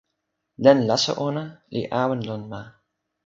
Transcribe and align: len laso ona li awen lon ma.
len 0.63 0.77
laso 0.89 1.13
ona 1.27 1.43
li 1.73 1.81
awen 2.01 2.21
lon 2.27 2.41
ma. 2.51 2.61